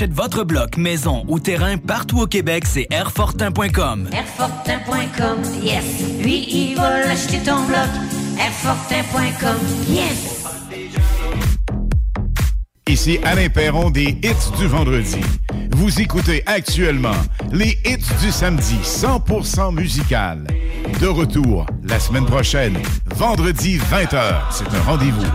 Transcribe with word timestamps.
Achète 0.00 0.14
votre 0.14 0.44
bloc, 0.44 0.78
maison 0.78 1.26
ou 1.28 1.38
terrain 1.40 1.76
partout 1.76 2.20
au 2.20 2.26
Québec, 2.26 2.64
c'est 2.66 2.86
Airfortin.com. 2.90 4.08
Airfortin.com, 4.10 5.42
yes. 5.62 5.84
Lui, 6.22 6.46
il 6.48 6.74
va 6.74 7.00
l'acheter 7.00 7.38
ton 7.40 7.66
bloc. 7.66 7.86
Airfortin.com, 8.38 9.58
yes. 9.90 10.39
Ici 12.88 13.18
Alain 13.22 13.48
Perron 13.48 13.90
des 13.90 14.18
Hits 14.22 14.50
du 14.58 14.66
vendredi. 14.66 15.20
Vous 15.72 16.00
écoutez 16.00 16.42
actuellement 16.46 17.14
les 17.52 17.78
Hits 17.84 17.98
du 18.22 18.30
samedi 18.32 18.76
100% 18.82 19.74
musical. 19.74 20.44
De 21.00 21.06
retour 21.06 21.66
la 21.84 22.00
semaine 22.00 22.26
prochaine, 22.26 22.76
vendredi 23.14 23.78
20h. 23.78 24.40
C'est 24.50 24.68
un 24.74 24.80
rendez-vous 24.82 25.26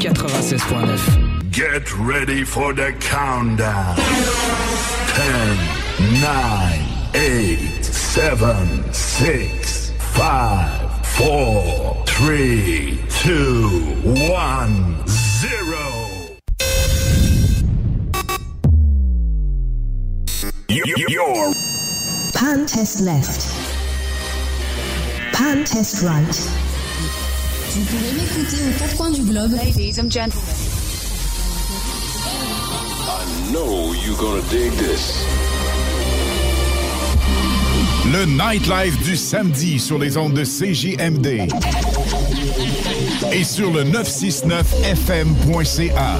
96.9. 0.50 1.52
Get 1.52 1.96
ready 2.00 2.44
for 2.44 2.74
the 2.74 2.92
countdown. 3.00 3.96
10, 3.98 5.58
9, 6.22 6.88
8, 7.14 7.86
7, 7.86 8.92
6, 8.92 9.92
5, 9.92 11.06
4, 11.06 12.04
3, 12.08 13.00
2, 13.10 13.70
1, 14.32 15.08
0. 15.08 15.78
Your 21.10 21.54
Pan 22.34 22.66
test 22.66 23.02
left. 23.02 23.54
Pan 25.32 25.64
test 25.64 26.02
right. 26.04 26.69
Vous 27.72 27.82
pouvez 27.82 28.12
m'écouter 28.14 28.58
aux 28.68 28.72
quatre 28.80 28.98
coins 28.98 29.12
du 29.12 29.22
globe. 29.22 29.52
Ladies 29.52 30.00
and 30.00 30.10
gentlemen. 30.10 30.42
I 33.08 33.52
know 33.52 33.94
you're 33.94 34.18
gonna 34.18 34.42
dig 34.50 34.72
this. 34.72 35.24
Le 38.12 38.26
nightlife 38.26 39.00
du 39.04 39.16
samedi 39.16 39.78
sur 39.78 40.00
les 40.00 40.18
ondes 40.18 40.34
de 40.34 40.44
CJMD 40.44 41.48
et 43.32 43.44
sur 43.44 43.72
le 43.72 43.84
969fm.ca. 43.84 46.20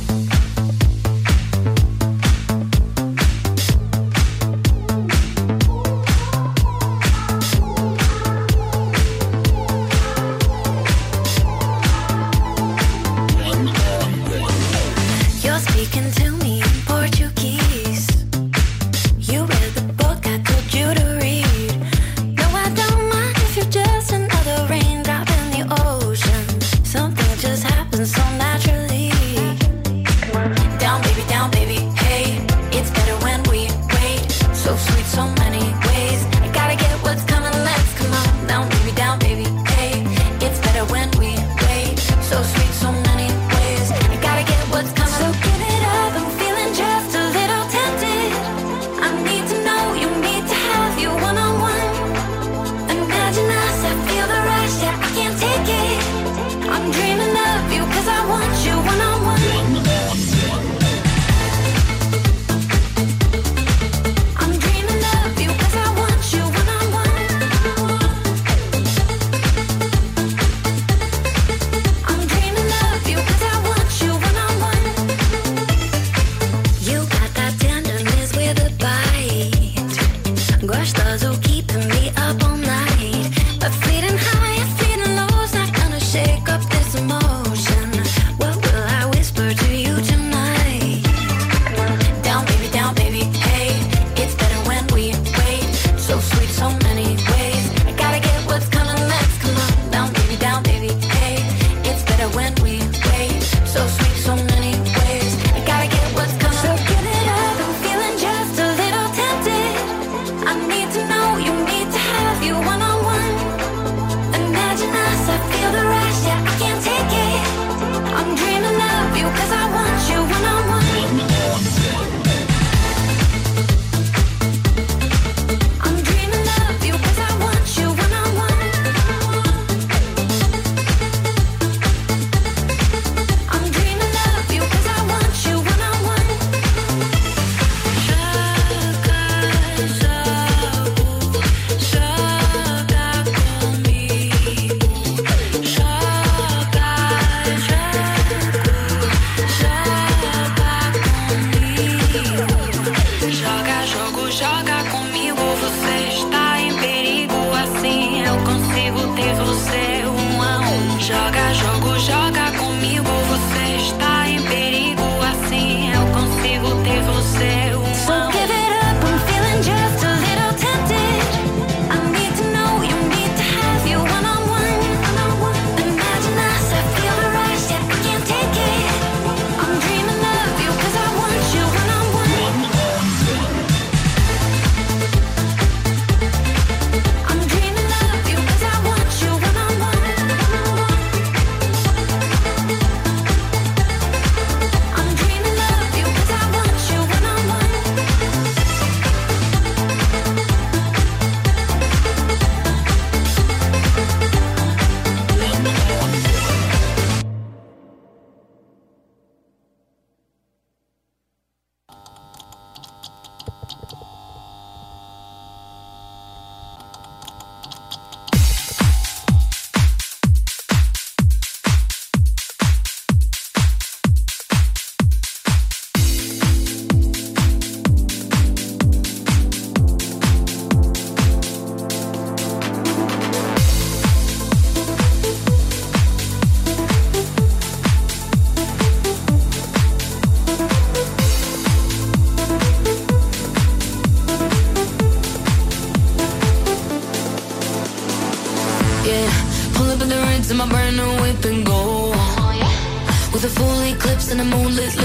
in 254.31 254.39
a 254.39 254.43
moonlit 254.45 255.00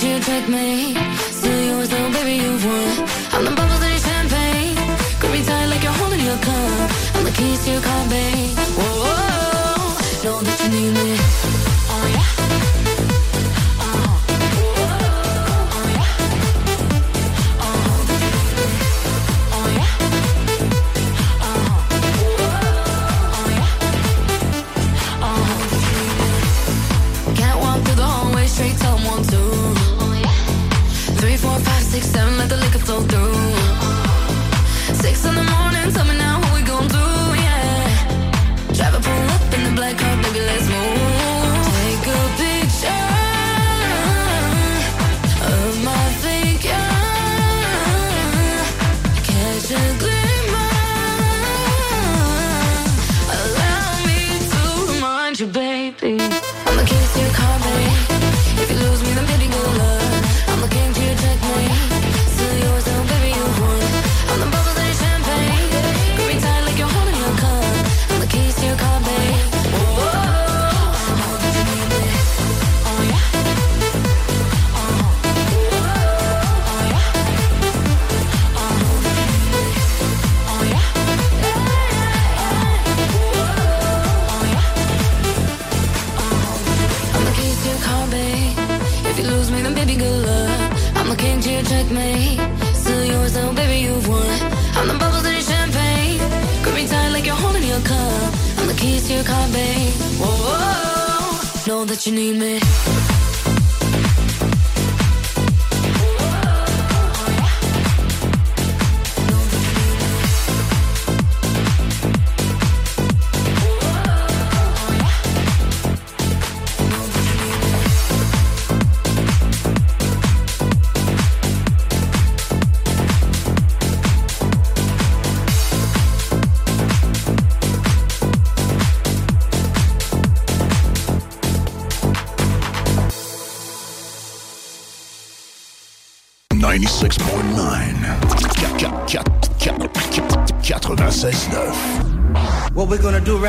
You 0.00 0.20
checkmate? 0.20 0.96
Still 1.32 1.60
yours 1.70 1.88
though, 1.88 2.12
baby, 2.12 2.34
you've 2.44 2.64
won. 2.64 3.08
I'm 3.32 3.44
the 3.44 3.50
bubbles 3.50 3.82
in 3.82 3.90
your 3.90 3.98
champagne. 3.98 4.76
Tight 5.44 5.66
like 5.66 5.82
you're 5.82 5.92
holding 5.92 6.20
your 6.20 6.36
cup. 6.38 6.90
I'm 7.16 7.24
the 7.24 7.32
keys. 7.32 7.66
Whoa, 7.66 9.02
-oh. 9.06 10.24
know 10.24 10.40
that 10.42 10.58
you 10.62 10.68
need 10.70 10.92
me. 10.94 11.27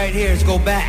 right 0.10 0.16
here 0.16 0.32
is 0.32 0.42
go 0.42 0.58
back. 0.58 0.89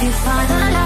if 0.00 0.04
you 0.04 0.12
find 0.12 0.48
a 0.48 0.77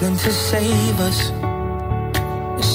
struggling 0.00 0.18
to 0.18 0.32
save 0.32 1.00
us. 1.00 1.28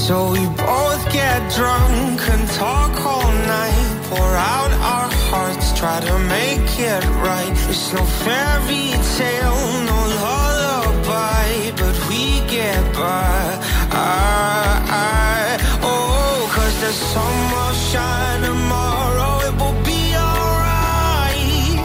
So 0.05 0.31
we 0.31 0.45
both 0.55 1.03
get 1.11 1.39
drunk 1.55 2.21
and 2.29 2.49
talk 2.51 2.93
all 3.05 3.31
night. 3.47 4.01
Pour 4.09 4.31
out 4.53 4.71
our 4.93 5.09
hearts, 5.29 5.77
try 5.77 5.99
to 5.99 6.19
make 6.19 6.79
it 6.79 7.03
right. 7.25 7.55
It's 7.69 7.93
no 7.93 8.03
fairy 8.23 8.91
tale, 9.17 9.61
no 9.89 9.99
lullaby, 10.21 11.71
but 11.81 11.95
we 12.09 12.41
get 12.47 12.93
by. 12.93 13.59
I, 13.91 14.81
I, 14.89 15.57
oh, 15.81 16.49
cause 16.53 16.75
the 16.81 16.91
sun 16.91 17.35
will 17.51 17.75
shine 17.91 18.41
tomorrow, 18.41 19.31
it 19.47 19.53
will 19.61 19.79
be 19.83 20.15
alright. 20.15 21.79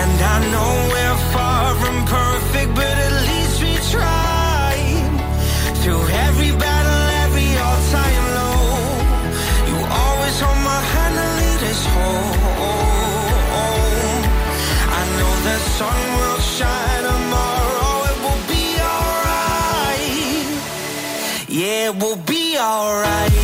And 0.00 0.20
I 0.22 0.50
know 0.52 0.83
alright. 22.64 23.43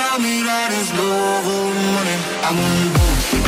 Tell 0.00 0.18
me 0.18 0.42
that 0.42 0.70
it's 0.78 0.90
love 0.96 1.46
or 1.56 1.68
money. 1.96 2.16
I 2.46 2.50
want 2.56 2.94
both. 2.94 3.39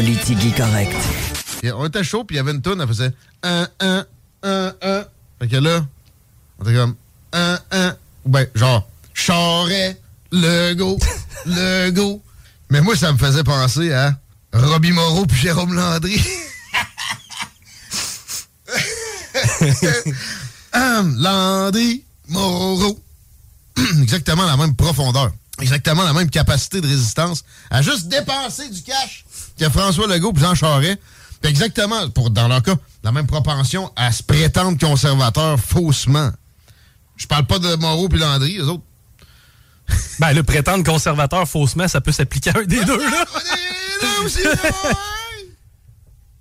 Politique 0.00 0.56
correct. 0.56 0.96
On 1.74 1.84
était 1.84 2.02
chaud, 2.02 2.24
puis 2.24 2.36
il 2.36 2.38
y 2.38 2.40
avait 2.40 2.52
une 2.52 2.62
toune, 2.62 2.80
elle 2.80 2.88
faisait 2.88 3.12
1, 3.42 3.68
1, 3.80 4.06
1, 4.42 4.74
1. 4.80 5.04
Fait 5.38 5.46
que 5.46 5.56
là, 5.56 5.84
on 6.58 6.64
était 6.64 6.74
comme 6.74 6.94
1, 7.34 7.58
1. 7.70 7.96
Ou 8.24 8.30
ben, 8.30 8.46
genre, 8.54 8.88
Charret, 9.12 10.00
le 10.32 10.72
go, 10.72 10.98
le 11.44 11.90
go. 11.90 12.22
Mais 12.70 12.80
moi, 12.80 12.96
ça 12.96 13.12
me 13.12 13.18
faisait 13.18 13.44
penser 13.44 13.92
à 13.92 14.18
Robbie 14.54 14.92
Moreau 14.92 15.26
puis 15.26 15.38
Jérôme 15.38 15.74
Landry. 15.74 16.18
Hum, 20.72 21.16
Landry, 21.18 22.04
Moreau. 22.28 22.98
Exactement 24.00 24.46
la 24.46 24.56
même 24.56 24.74
profondeur. 24.74 25.30
Exactement 25.60 26.04
la 26.04 26.14
même 26.14 26.30
capacité 26.30 26.80
de 26.80 26.86
résistance 26.86 27.44
à 27.70 27.82
juste 27.82 28.08
dépenser 28.08 28.70
du 28.70 28.80
cash 28.80 29.19
que 29.60 29.68
François 29.68 30.06
Legault 30.06 30.32
et 30.34 30.40
Jean 30.40 30.54
Charest. 30.54 30.98
Exactement, 31.42 32.08
pour, 32.10 32.30
dans 32.30 32.48
leur 32.48 32.62
cas, 32.62 32.74
la 33.02 33.12
même 33.12 33.26
propension 33.26 33.90
à 33.96 34.12
se 34.12 34.22
prétendre 34.22 34.78
conservateurs 34.78 35.58
faussement. 35.58 36.30
Je 37.16 37.26
parle 37.26 37.46
pas 37.46 37.58
de 37.58 37.74
Moreau 37.76 38.08
puis 38.08 38.18
Landry, 38.18 38.54
les 38.54 38.62
autres. 38.62 38.82
Ben, 40.20 40.32
le 40.32 40.42
prétendre 40.42 40.84
conservateur 40.84 41.48
faussement, 41.48 41.88
ça 41.88 42.00
peut 42.00 42.12
s'appliquer 42.12 42.50
à 42.50 42.58
un 42.58 42.64
des 42.64 42.84
deux, 42.84 43.10
là. 43.10 43.24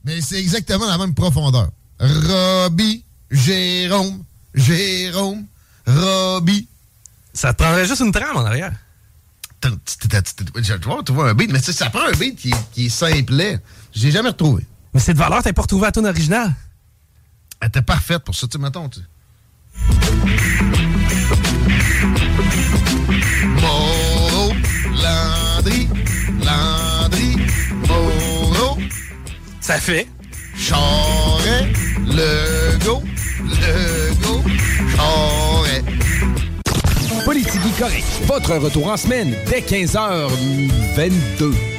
Mais 0.03 0.21
c'est 0.21 0.39
exactement 0.39 0.85
la 0.85 0.97
même 0.97 1.13
profondeur. 1.13 1.69
Robbie, 1.99 3.03
Jérôme, 3.31 4.23
Jérôme, 4.53 5.45
Robbie. 5.87 6.67
Ça 7.33 7.53
te 7.53 7.63
prendrait 7.63 7.85
juste 7.85 8.01
une 8.01 8.11
trame 8.11 8.35
en 8.35 8.45
arrière. 8.45 8.73
Je 9.63 10.73
tu 11.05 11.11
vois 11.11 11.29
un 11.29 11.33
beat, 11.33 11.51
mais 11.51 11.59
ça 11.59 11.89
prend 11.89 12.07
un 12.07 12.17
beat 12.17 12.37
qui, 12.37 12.53
qui 12.71 12.85
est 12.85 12.89
simplet. 12.89 13.59
Je 13.93 14.03
l'ai 14.03 14.11
jamais 14.11 14.29
retrouvé. 14.29 14.65
Mais 14.93 14.99
cette 14.99 15.17
valeur, 15.17 15.43
t'as 15.43 15.53
pas 15.53 15.61
retrouvé 15.63 15.87
à 15.87 15.91
ton 15.91 16.05
original. 16.05 16.53
Elle 17.61 17.67
était 17.67 17.81
parfaite 17.81 18.23
pour 18.23 18.35
ça, 18.35 18.47
tu 18.47 18.57
mettons, 18.57 18.89
tu. 18.89 19.01
Moreau, 23.61 24.53
Landry, 25.03 25.89
Landry, 26.43 27.35
Moreau. 27.87 28.77
Ça 29.59 29.79
fait. 29.79 30.07
Charret, 30.55 31.71
Legault, 32.05 33.03
Legault, 33.43 34.43
Charret. 34.95 35.48
Politique 37.29 37.77
correct. 37.77 38.07
Votre 38.23 38.55
retour 38.55 38.87
en 38.87 38.97
semaine 38.97 39.35
dès 39.51 39.59
15h22. 39.59 41.78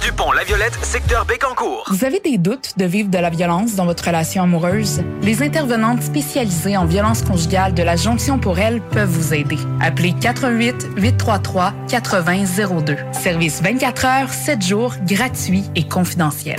Dupont-La-Violette, 0.00 0.78
secteur 0.82 1.26
Bécancourt. 1.26 1.84
Vous 1.90 2.06
avez 2.06 2.20
des 2.20 2.38
doutes 2.38 2.78
de 2.78 2.86
vivre 2.86 3.10
de 3.10 3.18
la 3.18 3.28
violence 3.28 3.74
dans 3.74 3.84
votre 3.84 4.04
relation 4.04 4.42
amoureuse? 4.42 5.02
Les 5.20 5.42
intervenantes 5.42 6.02
spécialisées 6.02 6.76
en 6.78 6.86
violence 6.86 7.22
conjugale 7.22 7.74
de 7.74 7.82
la 7.82 7.96
Jonction 7.96 8.38
pour 8.38 8.58
elle 8.58 8.80
peuvent 8.80 9.10
vous 9.10 9.34
aider. 9.34 9.58
Appelez 9.80 10.14
88 10.18 10.88
833 10.96 11.74
8002. 11.90 12.96
Service 13.12 13.60
24 13.62 14.04
heures, 14.06 14.32
7 14.32 14.62
jours, 14.62 14.94
gratuit 15.04 15.64
et 15.76 15.86
confidentiel. 15.86 16.58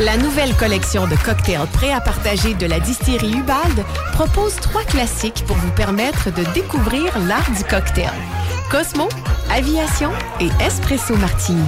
La 0.00 0.18
nouvelle 0.18 0.54
collection 0.54 1.06
de 1.06 1.16
cocktails 1.16 1.66
prêts 1.72 1.92
à 1.92 2.00
partager 2.00 2.52
de 2.52 2.66
la 2.66 2.80
distillerie 2.80 3.32
Ubald 3.32 3.82
propose 4.12 4.56
trois 4.56 4.84
classiques 4.84 5.42
pour 5.46 5.56
vous 5.56 5.72
permettre 5.72 6.30
de 6.30 6.44
découvrir 6.52 7.18
l'art 7.26 7.50
du 7.56 7.64
cocktail. 7.64 8.12
Cosmo, 8.70 9.08
Aviation 9.50 10.10
et 10.40 10.50
Espresso 10.62 11.16
Martini. 11.16 11.64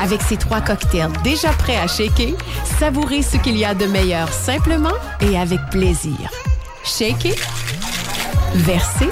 Avec 0.00 0.22
ces 0.22 0.36
trois 0.36 0.60
cocktails 0.60 1.12
déjà 1.22 1.50
prêts 1.50 1.76
à 1.76 1.86
shaker, 1.86 2.34
savourez 2.78 3.22
ce 3.22 3.36
qu'il 3.36 3.56
y 3.56 3.64
a 3.64 3.74
de 3.74 3.86
meilleur 3.86 4.32
simplement 4.32 4.94
et 5.20 5.38
avec 5.38 5.60
plaisir. 5.70 6.30
Shaker, 6.84 7.34
verser, 8.54 9.10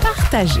partager. 0.00 0.60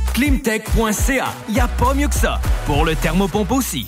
Climtech.ca, 0.13 1.33
y 1.49 1.59
a 1.59 1.67
pas 1.67 1.93
mieux 1.93 2.07
que 2.07 2.15
ça. 2.15 2.39
Pour 2.65 2.85
le 2.85 2.95
thermopompe 2.95 3.51
aussi. 3.51 3.87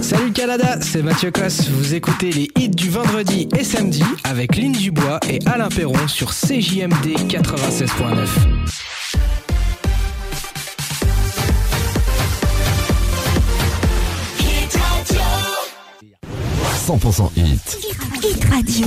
Salut 0.00 0.32
Canada, 0.32 0.78
c'est 0.80 1.02
Mathieu 1.02 1.30
Cosse. 1.30 1.68
Vous 1.68 1.94
écoutez 1.94 2.30
les 2.30 2.50
hits 2.58 2.68
du 2.68 2.90
vendredi 2.90 3.48
et 3.58 3.64
samedi 3.64 4.02
avec 4.24 4.56
Lynn 4.56 4.72
Dubois 4.72 5.18
et 5.28 5.38
Alain 5.46 5.68
Perron 5.68 6.06
sur 6.06 6.32
CJMD 6.32 7.16
96.9. 7.28 8.26
100% 16.86 17.30
hit. 17.36 17.78
Hit 18.22 18.44
Radio. 18.44 18.86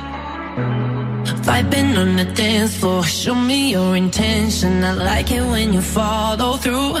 Piping 1.51 1.97
on 1.97 2.15
the 2.15 2.23
dance 2.23 2.77
floor, 2.77 3.03
show 3.03 3.35
me 3.35 3.71
your 3.71 3.97
intention. 3.97 4.85
I 4.85 4.93
like 4.93 5.31
it 5.31 5.41
when 5.41 5.73
you 5.73 5.81
follow 5.81 6.55
through. 6.55 6.95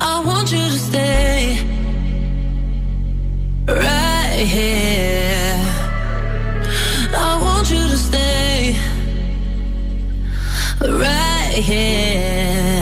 I 0.00 0.20
want 0.26 0.50
you 0.50 0.58
to 0.58 0.78
stay 0.88 1.56
right 3.68 4.44
here. 4.56 5.54
I 7.14 7.38
want 7.44 7.70
you 7.70 7.82
to 7.92 7.96
stay 7.96 8.76
right 10.80 11.62
here. 11.70 12.81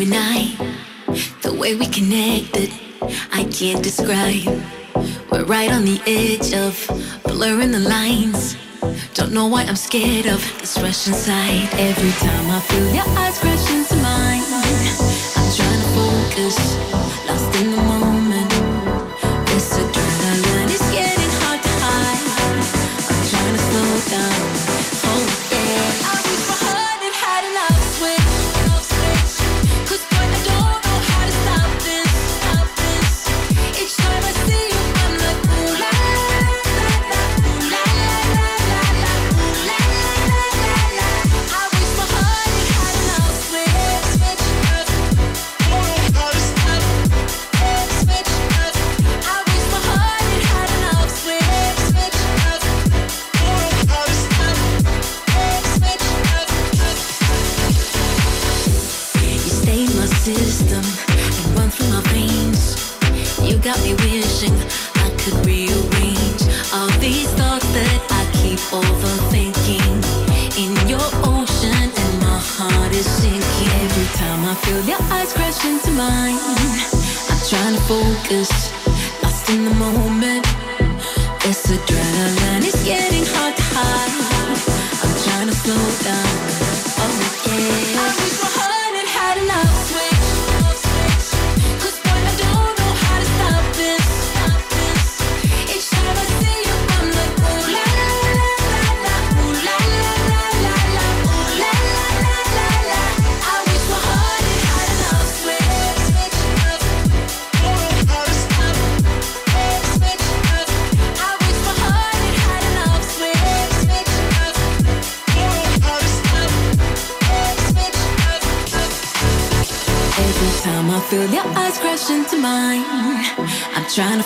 can't 3.61 3.83
describe. 3.83 4.43
We're 5.31 5.45
right 5.45 5.71
on 5.71 5.85
the 5.85 6.01
edge 6.07 6.51
of 6.51 6.73
blurring 7.25 7.69
the 7.69 7.79
lines. 7.79 8.57
Don't 9.13 9.31
know 9.33 9.45
why 9.45 9.61
I'm 9.65 9.75
scared 9.75 10.25
of 10.25 10.41
this 10.59 10.79
rush 10.79 11.07
inside. 11.07 11.69
Every 11.73 12.09
time 12.25 12.49
I 12.49 12.59
feel 12.61 12.87
your 12.91 13.07
eyes 13.19 13.37
crash 13.37 13.69
into 13.69 13.97
mine, 13.97 14.41
I'm 15.37 15.51
trying 15.53 15.81
to 15.85 15.89
focus, 15.93 16.57
system 60.35 60.83
and 61.37 61.57
run 61.57 61.69
through 61.69 61.89
my 61.89 62.01
veins. 62.13 62.77
You 63.41 63.57
got 63.59 63.79
me 63.83 63.93
wishing 63.95 64.55
I 65.05 65.09
could 65.19 65.37
rearrange 65.45 66.43
all 66.73 66.89
these 66.99 67.29
thoughts 67.39 67.67
that 67.73 67.99
I 68.19 68.23
keep 68.39 68.59
overthinking. 68.71 69.91
In 70.61 70.71
your 70.87 71.07
ocean, 71.23 71.89
and 72.03 72.15
my 72.21 72.39
heart 72.55 72.91
is 72.93 73.07
sinking. 73.19 73.71
Every 73.85 74.09
time 74.19 74.41
I 74.45 74.55
feel 74.63 74.81
your 74.91 75.01
eyes 75.15 75.33
crash 75.33 75.63
into 75.65 75.91
mine, 75.91 76.39
I'm 77.29 77.41
trying 77.49 77.75
to 77.75 77.83
focus, 77.91 78.51
lost 79.23 79.49
in 79.49 79.65
the 79.65 79.75
moment. 79.75 80.45
It's 81.43 81.67
adrenaline 81.67 82.50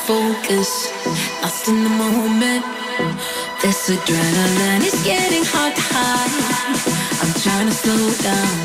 focus, 0.05 0.93
lost 1.41 1.67
in 1.67 1.83
the 1.83 1.89
moment. 1.89 2.63
This 3.61 3.89
adrenaline 3.89 4.85
is 4.85 5.01
getting 5.03 5.43
hard 5.43 5.73
to 5.73 5.81
hide. 5.81 6.33
I'm 7.21 7.33
trying 7.41 7.65
to 7.65 7.73
slow 7.73 8.05
down. 8.21 8.57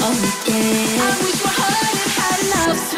Oh 0.00 0.16
yeah. 0.48 1.04
I 1.04 1.12
wish 1.24 1.44
my 1.44 1.52
heart 1.60 1.96
had 2.16 2.40
had 2.54 2.97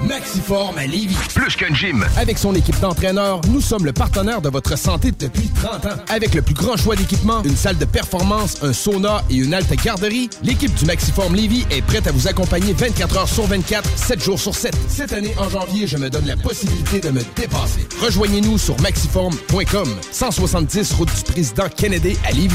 Maxiform 0.00 0.76
à 0.78 0.86
Lévis. 0.86 1.16
Plus 1.34 1.56
qu'un 1.56 1.72
gym. 1.72 2.04
Avec 2.16 2.38
son 2.38 2.54
équipe 2.54 2.78
d'entraîneurs, 2.80 3.40
nous 3.48 3.60
sommes 3.60 3.84
le 3.84 3.92
partenaire 3.92 4.40
de 4.40 4.48
votre 4.48 4.76
santé 4.76 5.12
depuis 5.12 5.48
30 5.48 5.86
ans. 5.86 5.96
Avec 6.08 6.34
le 6.34 6.42
plus 6.42 6.54
grand 6.54 6.76
choix 6.76 6.96
d'équipements, 6.96 7.42
une 7.44 7.56
salle 7.56 7.78
de 7.78 7.84
performance, 7.84 8.62
un 8.62 8.72
sauna 8.72 9.22
et 9.30 9.36
une 9.36 9.54
halte 9.54 9.72
garderie, 9.82 10.28
l'équipe 10.42 10.74
du 10.74 10.84
Maxiform 10.84 11.34
Lévis 11.34 11.66
est 11.70 11.82
prête 11.82 12.06
à 12.06 12.12
vous 12.12 12.28
accompagner 12.28 12.72
24 12.72 13.18
heures 13.18 13.28
sur 13.28 13.46
24, 13.46 13.88
7 13.96 14.22
jours 14.22 14.40
sur 14.40 14.54
7. 14.54 14.74
Cette 14.88 15.12
année, 15.12 15.34
en 15.38 15.48
janvier, 15.48 15.86
je 15.86 15.96
me 15.96 16.10
donne 16.10 16.26
la 16.26 16.36
possibilité 16.36 17.00
de 17.00 17.10
me 17.10 17.22
dépasser. 17.36 17.86
Rejoignez-nous 18.00 18.58
sur 18.58 18.78
maxiform.com, 18.80 19.88
170 20.10 20.92
route 20.94 21.14
du 21.14 21.32
président 21.32 21.68
Kennedy 21.74 22.16
à 22.26 22.32
Lévis. 22.32 22.54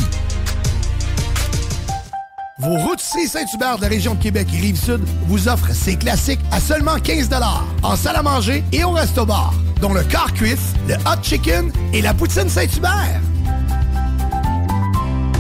Vos 2.62 2.76
routiers 2.76 3.26
Saint-Hubert 3.26 3.78
de 3.78 3.84
la 3.84 3.88
région 3.88 4.16
de 4.16 4.22
Québec 4.22 4.49
et 4.53 4.57
Rive-Sud 4.57 4.99
vous 5.28 5.47
offrent 5.47 5.74
ces 5.74 5.95
classiques 5.95 6.41
à 6.51 6.60
seulement 6.60 6.99
15 6.99 7.30
en 7.84 7.95
salle 7.95 8.18
à 8.18 8.22
manger 8.22 8.66
et 8.74 8.84
au 8.84 8.91
resto-bar, 8.91 9.53
dont 9.80 9.93
le 9.93 10.03
car 10.03 10.34
cuisse, 10.34 10.74
le 10.86 10.95
hot 10.95 11.24
chicken 11.24 11.72
et 11.93 12.01
la 12.01 12.14
poutine 12.14 12.49
Saint-Hubert. 12.49 13.22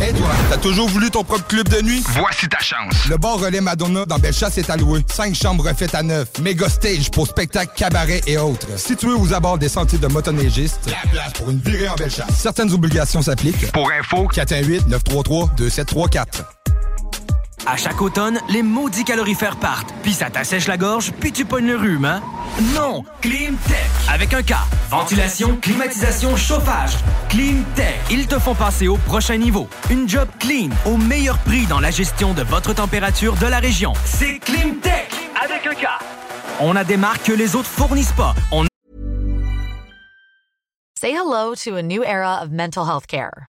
Et 0.01 0.13
toi, 0.13 0.29
t'as 0.49 0.59
toujours 0.59 0.87
voulu 0.87 1.11
ton 1.11 1.25
propre 1.25 1.45
club 1.45 1.67
de 1.67 1.81
nuit? 1.81 2.01
Voici 2.07 2.47
ta 2.47 2.59
chance. 2.59 3.05
Le 3.09 3.17
bar 3.17 3.37
Relais 3.37 3.59
Madonna 3.59 4.05
dans 4.05 4.17
Bellechasse 4.17 4.57
est 4.57 4.69
alloué. 4.69 5.03
Cinq 5.11 5.35
chambres 5.35 5.67
refaites 5.67 5.95
à 5.95 6.03
neuf. 6.03 6.29
Méga 6.41 6.69
stage 6.69 7.11
pour 7.11 7.27
spectacles, 7.27 7.73
cabarets 7.75 8.21
et 8.27 8.37
autres. 8.37 8.79
Situé 8.79 9.11
aux 9.11 9.33
abords 9.33 9.57
des 9.57 9.67
sentiers 9.67 9.99
de 9.99 10.07
motoneigistes. 10.07 10.79
La 10.85 11.01
place 11.11 11.33
pour 11.33 11.49
une 11.49 11.59
virée 11.59 11.89
en 11.89 11.95
Bellechasse. 11.95 12.33
Certaines 12.33 12.71
obligations 12.71 13.21
s'appliquent. 13.21 13.73
Pour 13.73 13.91
info, 13.91 14.29
418-933-2734. 14.33 16.45
À 17.71 17.77
chaque 17.77 18.01
automne, 18.01 18.39
les 18.49 18.63
maudits 18.63 19.03
calorifères 19.03 19.55
partent, 19.55 19.93
puis 20.01 20.11
ça 20.11 20.31
t'assèche 20.31 20.65
la 20.65 20.75
gorge, 20.75 21.11
puis 21.19 21.31
tu 21.31 21.45
pognes 21.45 21.67
le 21.67 21.77
rhume, 21.77 22.05
hein? 22.05 22.19
Non, 22.73 23.03
Climtech. 23.21 23.77
Avec 24.11 24.33
un 24.33 24.41
K. 24.41 24.53
Ventilation, 24.89 25.55
climatisation, 25.61 26.35
chauffage. 26.35 26.93
Climtech. 27.29 27.99
Ils 28.09 28.25
te 28.25 28.39
font 28.39 28.55
passer 28.55 28.87
au 28.87 28.97
prochain 28.97 29.37
niveau. 29.37 29.67
Une 29.91 30.09
job 30.09 30.27
clean, 30.39 30.69
au 30.87 30.97
meilleur 30.97 31.37
prix 31.37 31.67
dans 31.67 31.79
la 31.79 31.91
gestion 31.91 32.33
de 32.33 32.41
votre 32.41 32.73
température 32.73 33.35
de 33.35 33.45
la 33.45 33.59
région. 33.59 33.93
C'est 34.03 34.39
Climtech. 34.39 35.11
Avec 35.39 35.67
un 35.67 35.75
K. 35.75 35.85
On 36.61 36.75
a 36.75 36.83
des 36.83 36.97
marques 36.97 37.27
que 37.27 37.33
les 37.33 37.55
autres 37.55 37.69
fournissent 37.69 38.13
pas. 38.13 38.33
On 38.51 38.65
Say 40.99 41.11
hello 41.11 41.53
to 41.63 41.75
a 41.75 41.83
new 41.83 42.03
era 42.03 42.39
of 42.41 42.49
mental 42.49 42.85
health 42.85 43.05
care. 43.05 43.48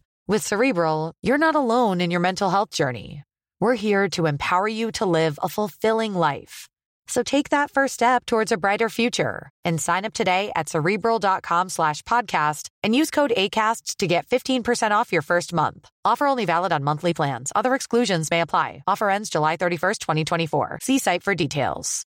With 0.31 0.47
Cerebral, 0.47 1.11
you're 1.21 1.37
not 1.37 1.55
alone 1.55 1.99
in 1.99 2.09
your 2.09 2.21
mental 2.21 2.49
health 2.49 2.69
journey. 2.69 3.23
We're 3.59 3.75
here 3.75 4.07
to 4.11 4.27
empower 4.27 4.65
you 4.65 4.89
to 4.93 5.05
live 5.05 5.37
a 5.43 5.49
fulfilling 5.49 6.15
life. 6.15 6.69
So 7.09 7.21
take 7.21 7.49
that 7.49 7.69
first 7.69 7.95
step 7.95 8.25
towards 8.25 8.53
a 8.53 8.57
brighter 8.57 8.87
future 8.87 9.49
and 9.65 9.81
sign 9.81 10.05
up 10.05 10.13
today 10.13 10.53
at 10.55 10.69
cerebral.com 10.69 11.67
slash 11.67 12.01
podcast 12.03 12.69
and 12.81 12.95
use 12.95 13.11
code 13.11 13.33
ACAST 13.35 13.97
to 13.97 14.07
get 14.07 14.25
15% 14.25 14.91
off 14.91 15.11
your 15.11 15.21
first 15.21 15.51
month. 15.51 15.89
Offer 16.05 16.27
only 16.27 16.45
valid 16.45 16.71
on 16.71 16.81
monthly 16.81 17.13
plans. 17.13 17.51
Other 17.53 17.75
exclusions 17.75 18.31
may 18.31 18.39
apply. 18.39 18.83
Offer 18.87 19.09
ends 19.09 19.29
July 19.29 19.57
31st, 19.57 19.99
2024. 19.99 20.79
See 20.81 20.97
site 20.97 21.23
for 21.23 21.35
details. 21.35 22.05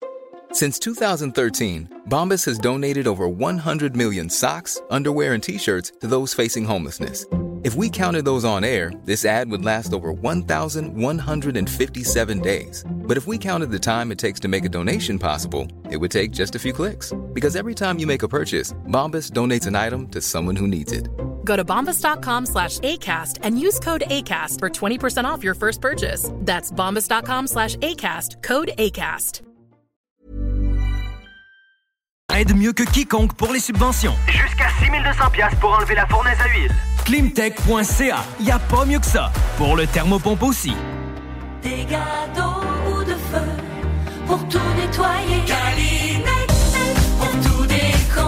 Since 0.53 0.79
2013, 0.79 2.01
Bombas 2.09 2.45
has 2.47 2.57
donated 2.57 3.07
over 3.07 3.29
100 3.29 3.95
million 3.95 4.27
socks, 4.31 4.81
underwear, 4.89 5.33
and 5.33 5.43
t-shirts 5.43 5.91
to 5.99 6.07
those 6.07 6.33
facing 6.33 6.65
homelessness. 6.65 7.23
If 7.67 7.75
we 7.75 7.89
counted 7.89 8.23
those 8.23 8.45
on 8.45 8.63
air, 8.63 8.93
this 9.03 9.25
ad 9.25 9.51
would 9.51 9.65
last 9.65 9.91
over 9.91 10.13
1,157 10.13 12.39
days. 12.39 12.85
But 12.89 13.17
if 13.17 13.27
we 13.27 13.37
counted 13.37 13.71
the 13.71 13.77
time 13.77 14.09
it 14.13 14.17
takes 14.17 14.39
to 14.39 14.47
make 14.47 14.63
a 14.63 14.69
donation 14.69 15.19
possible, 15.19 15.67
it 15.91 15.97
would 15.97 16.09
take 16.09 16.31
just 16.31 16.55
a 16.55 16.59
few 16.59 16.71
clicks. 16.71 17.11
Because 17.33 17.57
every 17.57 17.75
time 17.75 17.99
you 17.99 18.07
make 18.07 18.23
a 18.23 18.27
purchase, 18.29 18.71
Bombas 18.87 19.31
donates 19.31 19.67
an 19.67 19.75
item 19.75 20.07
to 20.13 20.21
someone 20.21 20.55
who 20.55 20.65
needs 20.65 20.93
it. 20.93 21.09
Go 21.43 21.57
to 21.57 21.65
bombas.com 21.65 22.45
slash 22.45 22.79
ACAST 22.79 23.39
and 23.43 23.59
use 23.59 23.81
code 23.81 24.05
ACAST 24.07 24.59
for 24.59 24.69
20% 24.69 25.25
off 25.25 25.43
your 25.43 25.55
first 25.55 25.81
purchase. 25.81 26.31
That's 26.33 26.71
bombas.com 26.71 27.47
slash 27.47 27.75
ACAST, 27.75 28.43
code 28.43 28.71
ACAST. 28.77 29.41
aide 32.37 32.55
mieux 32.55 32.71
que 32.71 32.83
quiconque 32.83 33.33
pour 33.33 33.51
les 33.51 33.59
subventions. 33.59 34.13
Jusqu'à 34.27 34.67
6200 34.79 35.31
pièces 35.31 35.55
pour 35.59 35.71
enlever 35.71 35.95
la 35.95 36.05
fournaise 36.05 36.37
à 36.39 36.47
huile. 36.49 36.71
Climtech.ca, 37.07 38.17
y 38.41 38.51
a 38.51 38.59
pas 38.59 38.83
mieux 38.83 38.99
que 38.99 39.05
ça. 39.05 39.31
Pour 39.57 39.77
le 39.77 39.87
thermopompe 39.87 40.43
aussi. 40.43 40.73
Des 41.63 41.85
gâteaux 41.89 42.59
ou 42.91 43.01
de 43.01 43.13
feu 43.13 43.47
pour 44.27 44.45
tout 44.49 44.59
nettoyer. 44.75 45.41
Calinec, 45.45 46.51
pour 47.17 47.29
tout 47.45 47.65
décontaminer. 47.65 48.25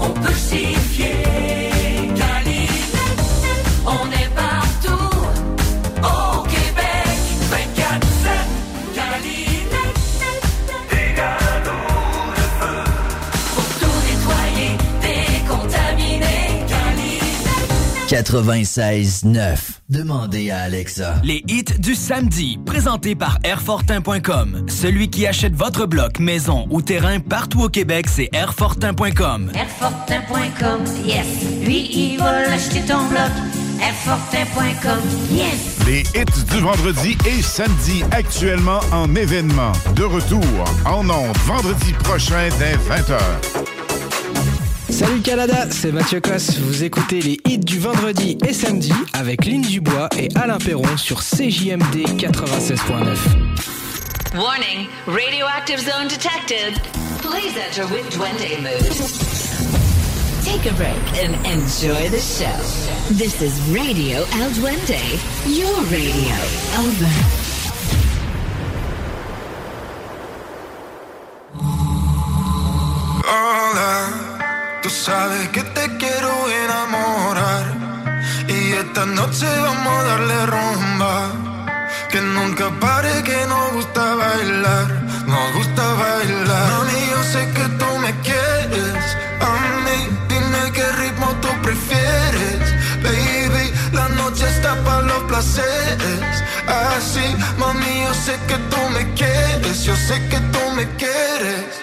On 0.00 0.08
peut 0.08 0.34
s'y 0.34 0.74
96.9. 18.22 19.56
Demandez 19.88 20.50
à 20.50 20.60
Alexa. 20.60 21.16
Les 21.24 21.42
hits 21.48 21.64
du 21.78 21.94
samedi, 21.94 22.58
présentés 22.64 23.16
par 23.16 23.38
Airfortin.com. 23.42 24.66
Celui 24.68 25.08
qui 25.10 25.26
achète 25.26 25.54
votre 25.54 25.86
bloc, 25.86 26.20
maison 26.20 26.66
ou 26.70 26.82
terrain 26.82 27.18
partout 27.18 27.62
au 27.62 27.68
Québec, 27.68 28.06
c'est 28.08 28.28
Airfortin.com. 28.32 29.50
Airfortin.com, 29.54 30.84
yes. 31.04 31.26
Lui, 31.64 31.90
il 31.92 32.18
va 32.18 32.42
l'acheter 32.42 32.82
ton 32.82 33.04
bloc. 33.08 33.30
Airfortin.com, 33.80 35.00
yes. 35.32 35.78
Les 35.84 36.02
hits 36.14 36.44
du 36.50 36.60
vendredi 36.60 37.18
et 37.26 37.42
samedi 37.42 38.04
actuellement 38.12 38.80
en 38.92 39.12
événement. 39.16 39.72
De 39.96 40.04
retour 40.04 40.44
en 40.86 41.00
ondes 41.10 41.36
vendredi 41.44 41.92
prochain 42.04 42.48
dès 42.60 42.76
20h. 42.76 43.81
Salut 44.92 45.22
Canada, 45.22 45.66
c'est 45.70 45.90
Mathieu 45.90 46.20
Cosse. 46.20 46.58
Vous 46.58 46.84
écoutez 46.84 47.22
les 47.22 47.40
hits 47.46 47.58
du 47.58 47.78
vendredi 47.78 48.36
et 48.46 48.52
samedi 48.52 48.92
avec 49.14 49.46
Lynn 49.46 49.62
Dubois 49.62 50.10
et 50.18 50.28
Alain 50.36 50.58
Perron 50.58 50.98
sur 50.98 51.22
CJMD 51.22 52.04
96.9. 52.18 53.16
Warning, 54.36 54.86
radioactive 55.06 55.80
zone 55.80 56.08
detected. 56.08 56.78
Please 57.22 57.56
enter 57.56 57.86
with 57.90 58.06
Duende 58.10 58.60
mood. 58.60 58.92
Take 60.44 60.70
a 60.70 60.74
break 60.74 61.24
and 61.24 61.34
enjoy 61.46 62.10
the 62.10 62.20
show. 62.20 62.52
This 63.14 63.40
is 63.40 63.58
Radio 63.72 64.26
El 64.40 64.50
Duende, 64.50 65.00
your 65.46 65.74
radio. 65.90 66.36
Over. 66.78 67.08
Hola, 73.24 74.31
tú 74.82 74.90
sabes 74.90 75.48
que 75.50 75.62
te 75.62 75.96
quiero 75.96 76.30
enamorar 76.64 77.64
y 78.48 78.72
esta 78.72 79.06
noche 79.06 79.46
vamos 79.60 79.94
a 80.00 80.02
darle 80.02 80.46
rumba. 80.46 81.30
Que 82.10 82.20
nunca 82.20 82.68
pare, 82.80 83.22
que 83.22 83.46
nos 83.46 83.72
gusta 83.72 84.14
bailar, 84.16 84.88
nos 85.26 85.54
gusta 85.54 85.82
bailar. 85.94 86.70
Mami, 86.72 87.00
yo 87.10 87.22
sé 87.32 87.48
que 87.56 87.66
tú 87.80 87.98
me 88.04 88.12
quieres, 88.20 89.04
a 89.40 89.50
mí 89.84 89.98
dime 90.28 90.72
qué 90.72 90.86
ritmo 91.00 91.28
tú 91.40 91.48
prefieres. 91.62 92.64
Baby, 93.02 93.72
la 93.92 94.08
noche 94.08 94.46
está 94.48 94.74
para 94.84 95.02
los 95.02 95.22
placeres. 95.24 96.44
Así, 96.66 97.26
mami, 97.56 98.02
yo 98.04 98.14
sé 98.14 98.34
que 98.48 98.56
tú 98.70 98.80
me 98.92 99.14
quieres, 99.14 99.84
yo 99.84 99.96
sé 99.96 100.14
que 100.28 100.38
tú 100.52 100.60
me 100.76 100.86
quieres. 100.96 101.82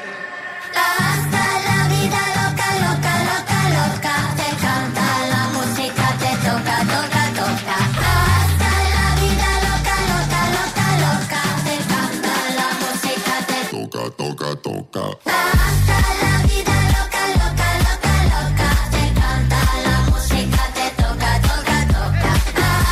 Toca. 14.91 15.31
Hasta 15.65 15.97
la 16.21 16.33
vida 16.49 16.75
loca, 16.95 17.21
loca, 17.39 17.69
loca, 17.87 18.13
loca. 18.33 18.69
Te 18.93 19.03
canta 19.19 19.59
la 19.85 19.97
música, 20.09 20.61
te 20.77 20.87
toca, 21.01 21.31
toca, 21.49 21.77
toca. 21.95 22.31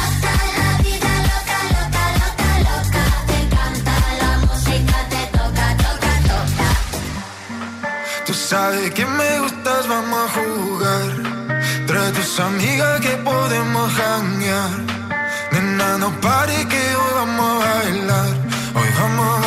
Hasta 0.01 0.33
la 0.57 0.69
vida 0.85 1.11
loca, 1.29 1.57
loca, 1.75 2.03
loca, 2.21 2.49
loca. 2.67 3.03
Te 3.29 3.39
canta 3.55 3.95
la 4.21 4.31
música, 4.45 4.97
te 5.13 5.21
toca, 5.37 5.65
toca, 5.85 6.11
toca. 6.31 6.67
Tú 8.25 8.33
sabes 8.33 8.91
que 8.91 9.05
me 9.05 9.39
gustas, 9.39 9.87
vamos 9.87 10.19
a 10.25 10.27
jugar. 10.35 11.09
Trae 11.87 12.11
tus 12.11 12.39
amigas 12.39 12.99
que 13.01 13.13
podemos 13.29 13.93
janguear. 13.93 14.71
Nena, 15.51 15.97
no 15.97 16.09
pare 16.21 16.57
que 16.71 16.83
hoy 16.99 17.11
vamos 17.19 17.63
a 17.63 17.73
bailar. 17.73 18.29
Hoy 18.75 18.89
vamos 18.99 19.45
a. 19.45 19.46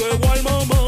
to 0.00 0.42
mama. 0.42 0.79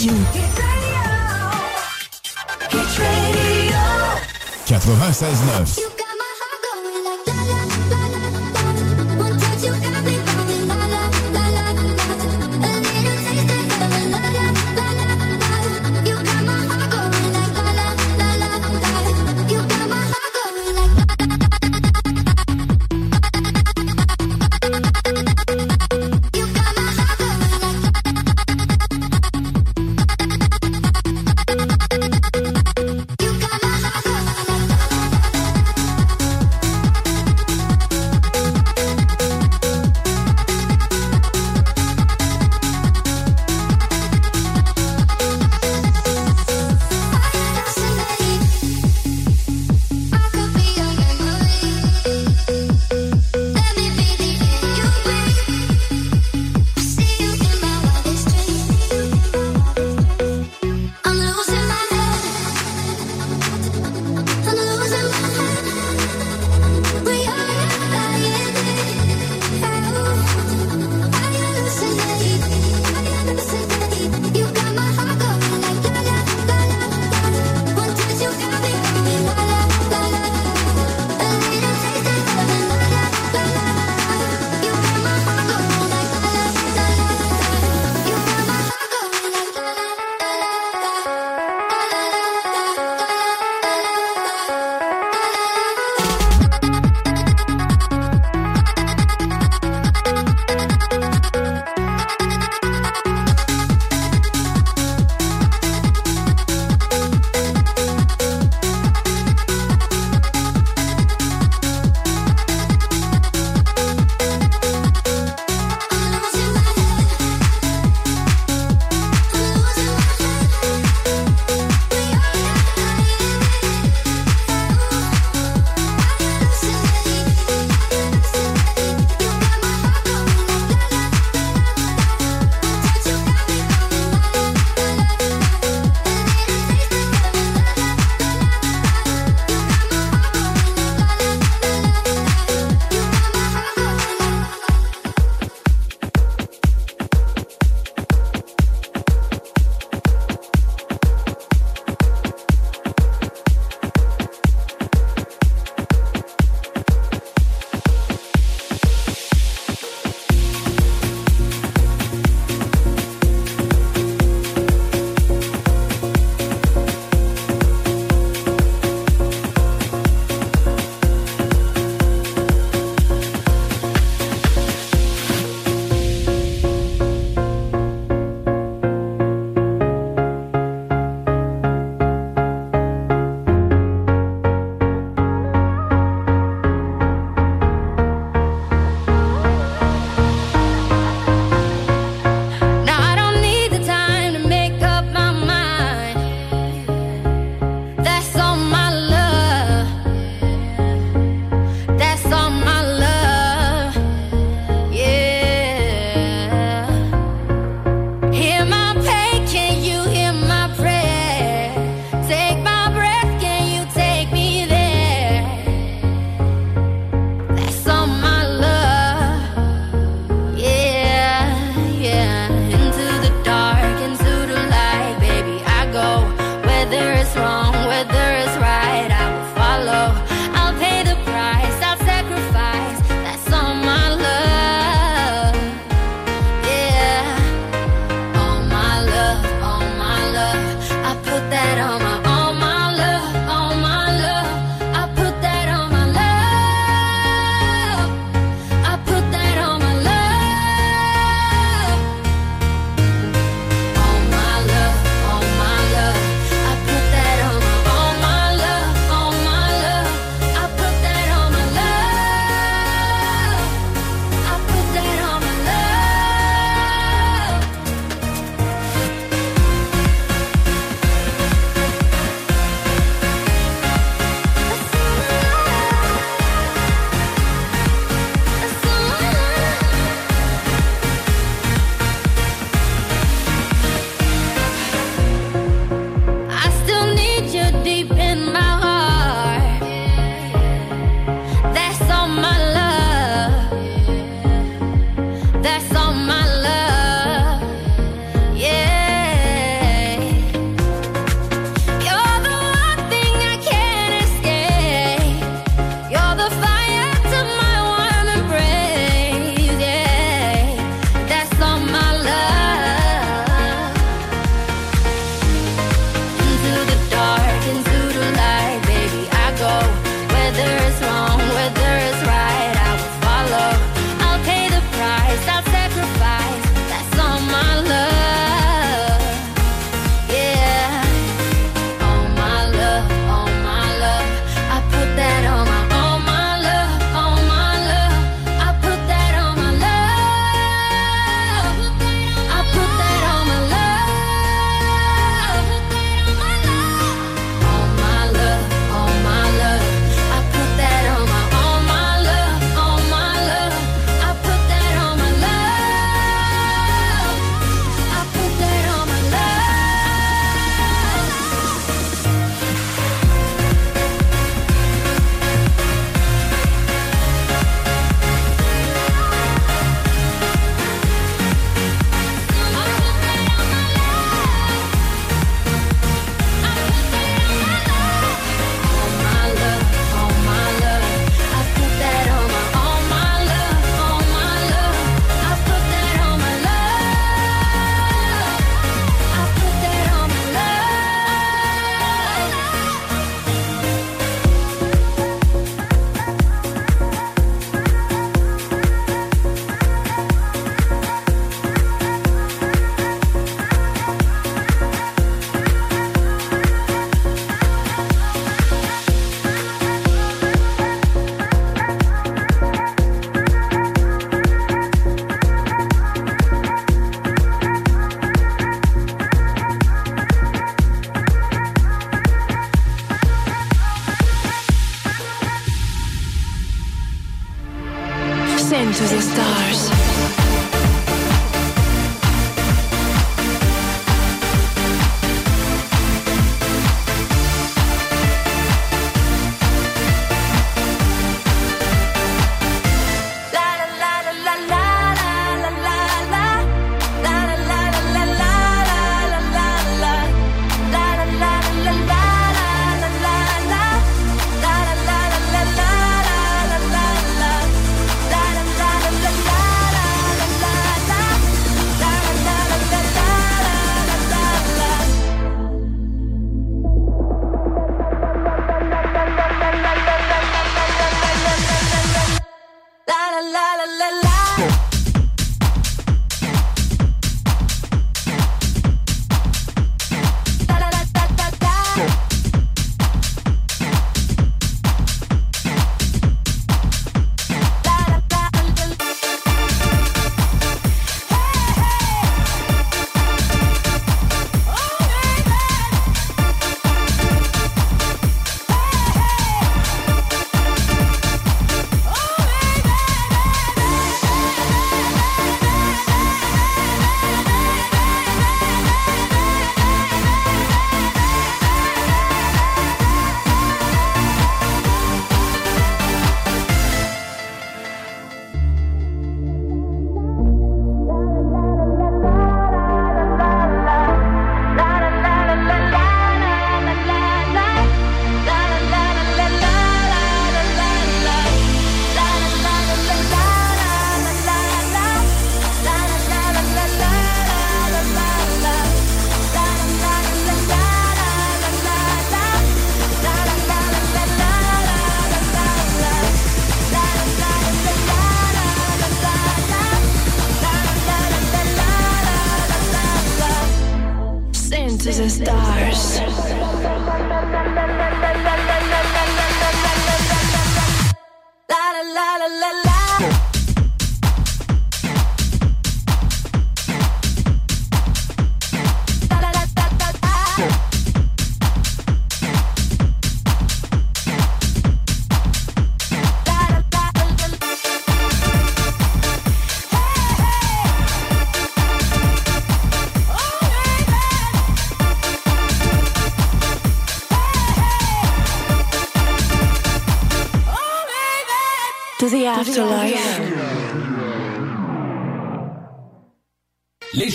Hit 0.00 0.10
Radio. 2.96 3.36
96.9. 4.64 5.89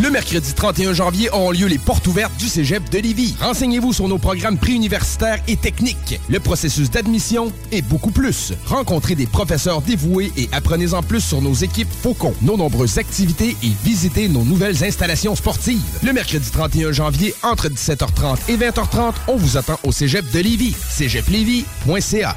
Le 0.00 0.10
mercredi 0.10 0.54
31 0.54 0.94
janvier 0.94 1.28
auront 1.30 1.50
lieu 1.50 1.66
les 1.66 1.76
portes 1.76 2.06
ouvertes 2.06 2.34
du 2.38 2.48
Cégep 2.48 2.88
de 2.88 2.98
Lévis. 2.98 3.36
Renseignez-vous 3.40 3.92
sur 3.92 4.08
nos 4.08 4.16
programmes 4.16 4.56
préuniversitaires 4.56 5.38
et 5.48 5.56
techniques, 5.56 6.18
le 6.30 6.40
processus 6.40 6.90
d'admission 6.90 7.52
et 7.72 7.82
beaucoup 7.82 8.10
plus. 8.10 8.54
Rencontrez 8.64 9.14
des 9.14 9.26
professeurs 9.26 9.82
dévoués 9.82 10.32
et 10.38 10.48
apprenez-en 10.52 11.02
plus 11.02 11.20
sur 11.20 11.42
nos 11.42 11.52
équipes 11.52 11.92
Faucon, 12.02 12.32
nos 12.40 12.56
nombreuses 12.56 12.96
activités 12.96 13.54
et 13.62 13.72
visitez 13.84 14.28
nos 14.28 14.44
nouvelles 14.44 14.82
installations 14.82 15.36
sportives. 15.36 15.82
Le 16.02 16.14
mercredi 16.14 16.50
31 16.50 16.92
janvier, 16.92 17.34
entre 17.42 17.68
17h30 17.68 18.38
et 18.48 18.56
20h30, 18.56 19.12
on 19.28 19.36
vous 19.36 19.58
attend 19.58 19.78
au 19.82 19.92
Cégep 19.92 20.24
de 20.32 20.40
Lévis. 20.40 20.74
cégeplévis.ca 20.88 22.36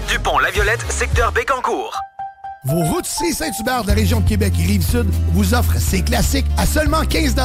du 0.07 0.19
pont 0.19 0.39
La 0.39 0.51
Violette, 0.51 0.85
secteur 0.89 1.31
Bécancourt. 1.31 1.97
Vos 2.63 2.83
routiers 2.83 3.33
Saint-Hubert 3.33 3.83
de 3.83 3.87
la 3.87 3.93
région 3.95 4.19
de 4.19 4.29
Québec 4.29 4.53
et 4.59 4.65
Rive-Sud 4.65 5.07
vous 5.33 5.53
offrent 5.53 5.79
ces 5.79 6.03
classiques 6.03 6.45
à 6.57 6.65
seulement 6.65 7.03
15 7.03 7.35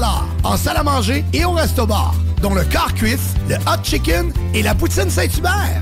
en 0.44 0.56
salle 0.56 0.76
à 0.76 0.82
manger 0.82 1.24
et 1.32 1.44
au 1.44 1.52
resto-bar, 1.52 2.14
dont 2.42 2.54
le 2.54 2.64
car 2.64 2.94
cuisse, 2.94 3.34
le 3.48 3.56
hot 3.56 3.82
chicken 3.82 4.32
et 4.54 4.62
la 4.62 4.74
poutine 4.74 5.10
Saint-Hubert. 5.10 5.80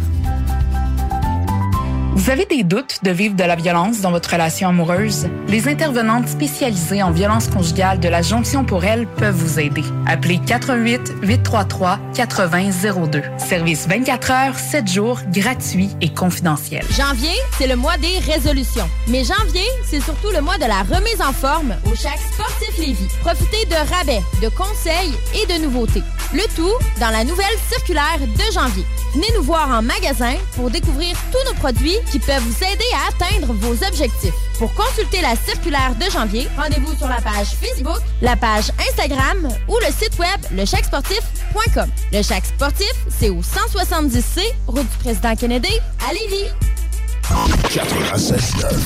Vous 2.17 2.31
avez 2.31 2.47
des 2.47 2.63
doutes 2.63 3.01
de 3.03 3.11
vivre 3.11 3.35
de 3.35 3.43
la 3.43 3.57
violence 3.57 4.01
dans 4.01 4.13
votre 4.13 4.31
relation 4.31 4.69
amoureuse? 4.69 5.27
Les 5.49 5.67
intervenantes 5.67 6.29
spécialisées 6.29 7.03
en 7.03 7.11
violence 7.11 7.49
conjugale 7.49 7.99
de 7.99 8.09
la 8.09 8.23
Jonction 8.23 8.65
pour 8.65 8.85
elle 8.85 9.09
peuvent 9.09 9.35
vous 9.35 9.59
aider. 9.59 9.83
Appelez 10.07 10.39
88 10.39 11.13
833 11.23 11.99
8002. 12.17 13.23
Service 13.39 13.89
24 13.89 14.31
heures, 14.31 14.57
7 14.57 14.89
jours, 14.89 15.19
gratuit 15.33 15.91
et 16.01 16.09
confidentiel. 16.09 16.85
Janvier, 16.97 17.35
c'est 17.59 17.67
le 17.67 17.75
mois 17.75 17.97
des 17.97 18.21
résolutions. 18.21 18.89
Mais 19.09 19.25
janvier, 19.25 19.67
c'est 19.85 20.01
surtout 20.01 20.31
le 20.33 20.41
mois 20.41 20.57
de 20.57 20.67
la 20.67 20.83
remise 20.83 21.21
en 21.21 21.33
forme 21.33 21.75
au 21.85 21.97
Chac 21.97 22.19
Sportif 22.33 22.79
Lévis. 22.79 23.09
Profitez 23.23 23.67
de 23.67 23.93
rabais, 23.93 24.23
de 24.41 24.49
conseils 24.51 25.15
et 25.35 25.53
de 25.53 25.65
nouveautés. 25.65 26.03
Le 26.33 26.43
tout 26.55 26.73
dans 27.01 27.11
la 27.11 27.25
nouvelle 27.25 27.47
circulaire 27.69 28.19
de 28.21 28.53
janvier. 28.53 28.85
Venez 29.15 29.29
nous 29.37 29.43
voir 29.43 29.69
en 29.71 29.83
magasin 29.83 30.35
pour 30.57 30.71
découvrir 30.71 31.17
tous 31.31 31.49
nos 31.49 31.57
produits 31.59 31.99
qui 32.11 32.19
peuvent 32.19 32.43
vous 32.43 32.65
aider 32.65 32.85
à 32.95 33.09
atteindre 33.09 33.53
vos 33.55 33.75
objectifs. 33.87 34.35
Pour 34.59 34.73
consulter 34.75 35.21
la 35.21 35.37
circulaire 35.37 35.95
de 35.97 36.11
janvier, 36.11 36.49
rendez-vous 36.57 36.95
sur 36.97 37.09
la 37.09 37.21
page 37.21 37.49
Facebook, 37.61 38.01
la 38.23 38.37
page 38.37 38.71
Instagram 38.91 39.49
ou 39.69 39.77
le 39.79 39.87
site 39.87 40.19
web 40.19 40.41
lechacsportif.com. 40.53 41.89
Le 42.13 42.23
Chac 42.23 42.45
Sportif, 42.47 42.93
c'est 43.09 43.31
au 43.31 43.41
170C, 43.41 44.41
route 44.67 44.89
du 44.89 44.97
président 44.99 45.35
Kennedy, 45.35 45.81
à 46.09 46.13
Lévis. 46.13 46.51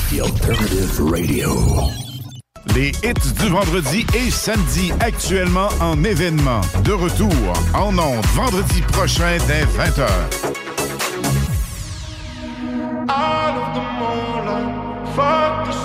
The 0.09 0.99
Radio. 1.11 1.89
Les 2.75 2.91
hits 3.03 3.33
du 3.39 3.49
vendredi 3.49 4.05
et 4.15 4.31
samedi 4.31 4.91
actuellement 4.99 5.69
en 5.81 6.03
événement. 6.03 6.61
De 6.83 6.93
retour 6.93 7.33
en 7.73 7.97
ondes 7.97 8.25
vendredi 8.35 8.81
prochain 8.93 9.37
dès 9.47 9.65
20h. 9.65 10.68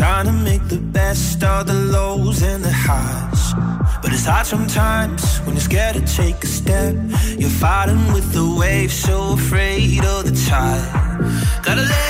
Trying 0.00 0.24
to 0.24 0.32
make 0.32 0.66
the 0.66 0.78
best 0.78 1.44
of 1.44 1.66
the 1.66 1.74
lows 1.74 2.42
and 2.42 2.64
the 2.64 2.72
highs. 2.72 3.52
But 4.00 4.14
it's 4.14 4.24
hard 4.24 4.46
sometimes 4.46 5.40
when 5.40 5.56
you're 5.56 5.60
scared 5.60 5.96
to 5.96 6.00
take 6.00 6.42
a 6.42 6.46
step. 6.46 6.94
You're 7.36 7.50
fighting 7.50 8.10
with 8.14 8.32
the 8.32 8.46
waves, 8.58 8.94
so 8.94 9.34
afraid 9.34 10.02
of 10.02 10.24
the 10.24 10.32
tide. 10.48 11.62
Gotta 11.62 11.82
let 11.82 12.09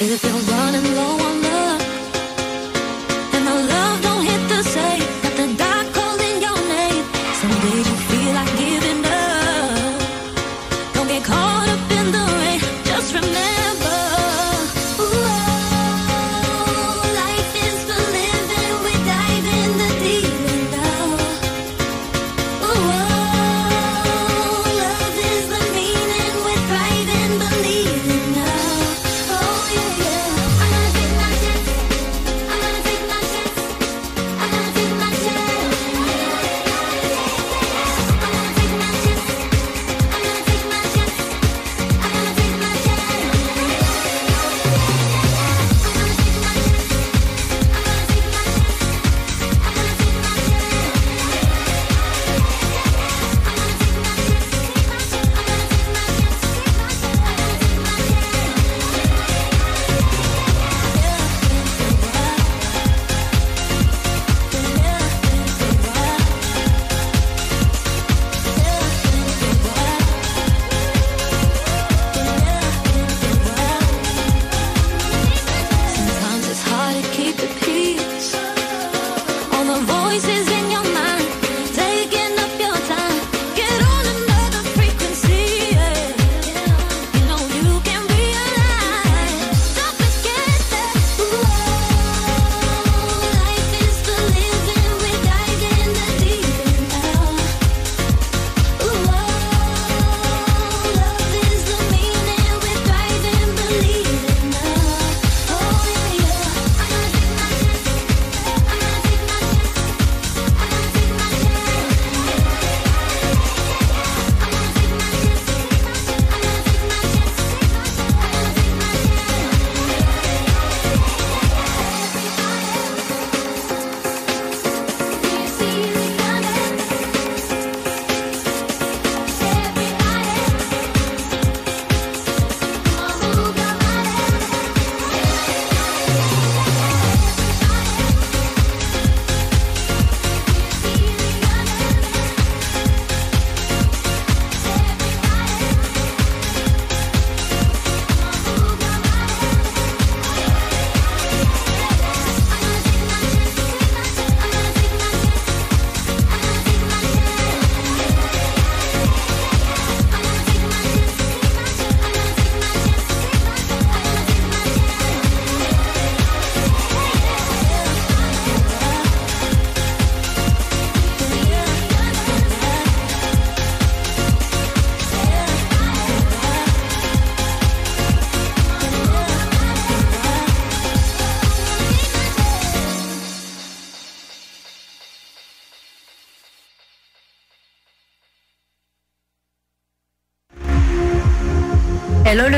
If 0.00 0.22
you're 0.22 0.32
running 0.32 0.94
low 0.94 1.26
on 1.26 1.37